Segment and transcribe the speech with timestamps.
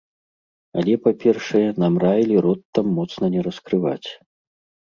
[0.81, 4.09] Але, па-першае, нам раілі рот там моцна не раскрываць.